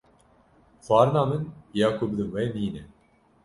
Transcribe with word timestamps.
Xwarina 0.85 1.21
min 1.29 1.43
ya 1.79 1.87
ku 1.97 2.03
bidim 2.09 2.29
we 2.33 2.43
nîne. 2.55 2.81